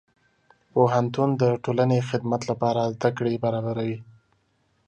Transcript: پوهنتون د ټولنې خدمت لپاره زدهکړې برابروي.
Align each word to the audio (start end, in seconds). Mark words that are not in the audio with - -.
پوهنتون 0.73 1.29
د 1.41 1.43
ټولنې 1.63 1.99
خدمت 2.09 2.41
لپاره 2.51 2.91
زدهکړې 2.95 3.41
برابروي. 3.43 3.97